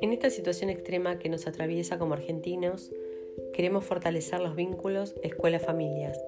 En 0.00 0.12
esta 0.12 0.30
situación 0.30 0.70
extrema 0.70 1.18
que 1.18 1.28
nos 1.28 1.46
atraviesa 1.46 1.98
como 1.98 2.14
argentinos, 2.14 2.90
queremos 3.52 3.84
fortalecer 3.84 4.40
los 4.40 4.56
vínculos 4.56 5.14
escuela-familias. 5.22 6.18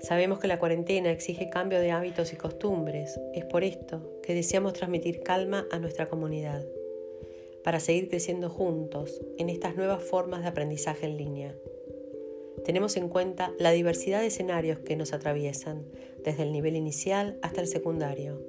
Sabemos 0.00 0.38
que 0.38 0.48
la 0.48 0.58
cuarentena 0.58 1.10
exige 1.10 1.48
cambio 1.48 1.80
de 1.80 1.90
hábitos 1.90 2.32
y 2.32 2.36
costumbres. 2.36 3.18
Es 3.34 3.44
por 3.44 3.64
esto 3.64 4.20
que 4.22 4.34
deseamos 4.34 4.72
transmitir 4.74 5.20
calma 5.20 5.66
a 5.70 5.78
nuestra 5.78 6.06
comunidad, 6.06 6.64
para 7.64 7.80
seguir 7.80 8.08
creciendo 8.08 8.48
juntos 8.50 9.20
en 9.38 9.48
estas 9.48 9.76
nuevas 9.76 10.02
formas 10.02 10.42
de 10.42 10.48
aprendizaje 10.48 11.06
en 11.06 11.16
línea. 11.16 11.54
Tenemos 12.66 12.96
en 12.96 13.08
cuenta 13.08 13.52
la 13.60 13.70
diversidad 13.70 14.22
de 14.22 14.26
escenarios 14.26 14.80
que 14.80 14.96
nos 14.96 15.12
atraviesan, 15.12 15.84
desde 16.24 16.42
el 16.42 16.50
nivel 16.50 16.74
inicial 16.74 17.38
hasta 17.40 17.60
el 17.60 17.68
secundario. 17.68 18.42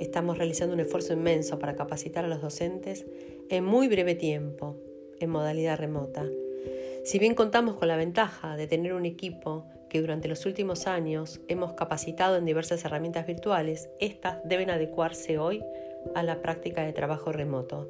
Estamos 0.00 0.36
realizando 0.36 0.74
un 0.74 0.80
esfuerzo 0.80 1.12
inmenso 1.12 1.60
para 1.60 1.76
capacitar 1.76 2.24
a 2.24 2.28
los 2.28 2.42
docentes 2.42 3.06
en 3.48 3.64
muy 3.64 3.86
breve 3.86 4.16
tiempo, 4.16 4.76
en 5.20 5.30
modalidad 5.30 5.78
remota. 5.78 6.26
Si 7.04 7.20
bien 7.20 7.36
contamos 7.36 7.76
con 7.76 7.86
la 7.86 7.96
ventaja 7.96 8.56
de 8.56 8.66
tener 8.66 8.94
un 8.94 9.06
equipo 9.06 9.64
que 9.88 10.00
durante 10.00 10.26
los 10.26 10.44
últimos 10.44 10.88
años 10.88 11.40
hemos 11.46 11.74
capacitado 11.74 12.36
en 12.36 12.46
diversas 12.46 12.84
herramientas 12.84 13.28
virtuales, 13.28 13.90
estas 14.00 14.38
deben 14.44 14.70
adecuarse 14.70 15.38
hoy 15.38 15.62
a 16.16 16.24
la 16.24 16.42
práctica 16.42 16.82
de 16.82 16.92
trabajo 16.92 17.30
remoto. 17.30 17.88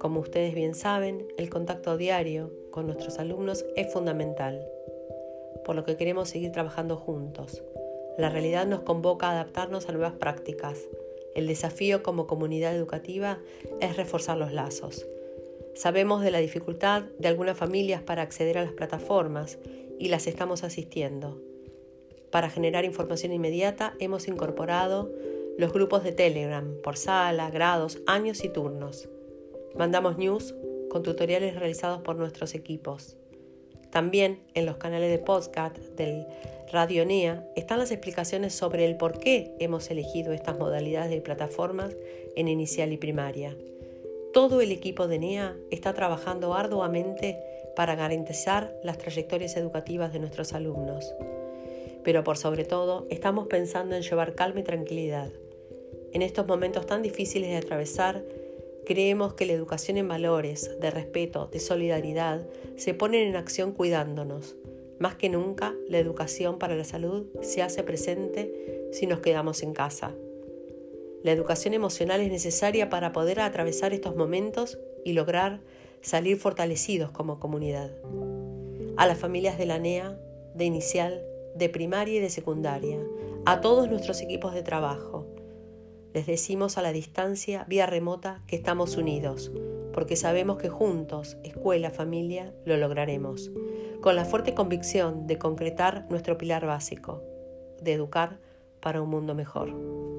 Como 0.00 0.18
ustedes 0.18 0.52
bien 0.52 0.74
saben, 0.74 1.28
el 1.38 1.48
contacto 1.48 1.96
diario 1.96 2.52
con 2.74 2.86
nuestros 2.86 3.20
alumnos 3.20 3.64
es 3.76 3.92
fundamental, 3.92 4.66
por 5.64 5.76
lo 5.76 5.84
que 5.84 5.96
queremos 5.96 6.28
seguir 6.28 6.50
trabajando 6.50 6.96
juntos. 6.96 7.62
La 8.18 8.30
realidad 8.30 8.66
nos 8.66 8.80
convoca 8.80 9.28
a 9.28 9.30
adaptarnos 9.30 9.88
a 9.88 9.92
nuevas 9.92 10.14
prácticas. 10.14 10.80
El 11.36 11.46
desafío 11.46 12.02
como 12.02 12.26
comunidad 12.26 12.74
educativa 12.74 13.38
es 13.80 13.96
reforzar 13.96 14.38
los 14.38 14.52
lazos. 14.52 15.06
Sabemos 15.76 16.22
de 16.22 16.32
la 16.32 16.38
dificultad 16.38 17.04
de 17.16 17.28
algunas 17.28 17.56
familias 17.56 18.02
para 18.02 18.22
acceder 18.22 18.58
a 18.58 18.64
las 18.64 18.72
plataformas 18.72 19.56
y 20.00 20.08
las 20.08 20.26
estamos 20.26 20.64
asistiendo. 20.64 21.40
Para 22.32 22.50
generar 22.50 22.84
información 22.84 23.32
inmediata 23.32 23.94
hemos 24.00 24.26
incorporado 24.26 25.12
los 25.58 25.72
grupos 25.72 26.02
de 26.02 26.10
Telegram 26.10 26.74
por 26.82 26.96
sala, 26.96 27.50
grados, 27.50 28.00
años 28.08 28.42
y 28.42 28.48
turnos. 28.48 29.08
Mandamos 29.76 30.18
news 30.18 30.56
con 30.94 31.02
tutoriales 31.02 31.56
realizados 31.56 32.02
por 32.02 32.14
nuestros 32.14 32.54
equipos. 32.54 33.16
También 33.90 34.44
en 34.54 34.64
los 34.64 34.76
canales 34.76 35.10
de 35.10 35.18
podcast 35.18 35.76
del 35.76 36.24
Radio 36.72 37.04
NEA 37.04 37.44
están 37.56 37.80
las 37.80 37.90
explicaciones 37.90 38.54
sobre 38.54 38.84
el 38.84 38.96
por 38.96 39.18
qué 39.18 39.56
hemos 39.58 39.90
elegido 39.90 40.32
estas 40.32 40.56
modalidades 40.56 41.10
de 41.10 41.20
plataformas 41.20 41.96
en 42.36 42.46
inicial 42.46 42.92
y 42.92 42.96
primaria. 42.96 43.56
Todo 44.32 44.60
el 44.60 44.70
equipo 44.70 45.08
de 45.08 45.18
NEA 45.18 45.56
está 45.72 45.94
trabajando 45.94 46.54
arduamente 46.54 47.40
para 47.74 47.96
garantizar 47.96 48.72
las 48.84 48.96
trayectorias 48.96 49.56
educativas 49.56 50.12
de 50.12 50.20
nuestros 50.20 50.52
alumnos. 50.52 51.12
Pero 52.04 52.22
por 52.22 52.36
sobre 52.36 52.64
todo, 52.64 53.08
estamos 53.10 53.48
pensando 53.48 53.96
en 53.96 54.02
llevar 54.02 54.36
calma 54.36 54.60
y 54.60 54.62
tranquilidad. 54.62 55.32
En 56.12 56.22
estos 56.22 56.46
momentos 56.46 56.86
tan 56.86 57.02
difíciles 57.02 57.50
de 57.50 57.56
atravesar, 57.56 58.22
Creemos 58.86 59.34
que 59.34 59.46
la 59.46 59.54
educación 59.54 59.96
en 59.96 60.08
valores, 60.08 60.78
de 60.78 60.90
respeto, 60.90 61.46
de 61.46 61.60
solidaridad, 61.60 62.46
se 62.76 62.92
ponen 62.92 63.28
en 63.28 63.36
acción 63.36 63.72
cuidándonos. 63.72 64.56
Más 64.98 65.14
que 65.14 65.28
nunca, 65.28 65.74
la 65.88 65.98
educación 65.98 66.58
para 66.58 66.76
la 66.76 66.84
salud 66.84 67.26
se 67.40 67.62
hace 67.62 67.82
presente 67.82 68.88
si 68.92 69.06
nos 69.06 69.20
quedamos 69.20 69.62
en 69.62 69.72
casa. 69.72 70.14
La 71.22 71.32
educación 71.32 71.72
emocional 71.72 72.20
es 72.20 72.30
necesaria 72.30 72.90
para 72.90 73.12
poder 73.12 73.40
atravesar 73.40 73.94
estos 73.94 74.14
momentos 74.14 74.78
y 75.04 75.14
lograr 75.14 75.60
salir 76.02 76.36
fortalecidos 76.36 77.10
como 77.10 77.40
comunidad. 77.40 77.90
A 78.98 79.06
las 79.06 79.18
familias 79.18 79.56
de 79.56 79.64
la 79.64 79.78
NEA, 79.78 80.18
de 80.54 80.66
inicial, 80.66 81.24
de 81.54 81.70
primaria 81.70 82.18
y 82.18 82.20
de 82.20 82.28
secundaria, 82.28 82.98
a 83.46 83.62
todos 83.62 83.88
nuestros 83.88 84.20
equipos 84.20 84.52
de 84.52 84.62
trabajo, 84.62 85.26
les 86.14 86.26
decimos 86.26 86.78
a 86.78 86.82
la 86.82 86.92
distancia, 86.92 87.64
vía 87.68 87.86
remota, 87.86 88.40
que 88.46 88.54
estamos 88.54 88.96
unidos, 88.96 89.50
porque 89.92 90.14
sabemos 90.14 90.58
que 90.58 90.68
juntos, 90.68 91.36
escuela, 91.42 91.90
familia, 91.90 92.54
lo 92.64 92.76
lograremos, 92.76 93.50
con 94.00 94.14
la 94.14 94.24
fuerte 94.24 94.54
convicción 94.54 95.26
de 95.26 95.38
concretar 95.38 96.06
nuestro 96.10 96.38
pilar 96.38 96.66
básico, 96.66 97.22
de 97.82 97.92
educar 97.92 98.38
para 98.80 99.02
un 99.02 99.10
mundo 99.10 99.34
mejor. 99.34 100.13